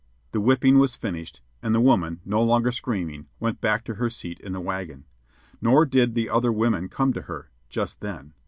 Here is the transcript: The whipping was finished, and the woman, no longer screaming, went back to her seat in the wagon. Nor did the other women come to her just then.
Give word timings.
The 0.31 0.41
whipping 0.41 0.79
was 0.79 0.95
finished, 0.95 1.41
and 1.61 1.75
the 1.75 1.79
woman, 1.79 2.21
no 2.25 2.41
longer 2.41 2.71
screaming, 2.71 3.27
went 3.39 3.61
back 3.61 3.83
to 3.83 3.93
her 3.93 4.09
seat 4.09 4.39
in 4.39 4.51
the 4.51 4.59
wagon. 4.59 5.05
Nor 5.61 5.85
did 5.85 6.15
the 6.15 6.27
other 6.27 6.51
women 6.51 6.89
come 6.89 7.13
to 7.13 7.21
her 7.21 7.51
just 7.69 8.01
then. 8.01 8.33